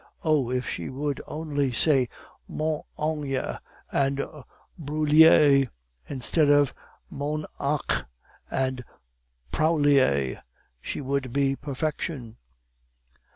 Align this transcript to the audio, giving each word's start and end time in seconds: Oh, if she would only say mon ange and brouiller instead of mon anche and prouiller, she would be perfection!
Oh, 0.23 0.49
if 0.49 0.67
she 0.67 0.89
would 0.89 1.21
only 1.27 1.71
say 1.71 2.09
mon 2.47 2.81
ange 2.99 3.37
and 3.91 4.25
brouiller 4.75 5.67
instead 6.09 6.49
of 6.49 6.73
mon 7.11 7.45
anche 7.59 8.07
and 8.49 8.83
prouiller, 9.51 10.41
she 10.81 11.01
would 11.01 11.31
be 11.31 11.55
perfection! 11.55 12.37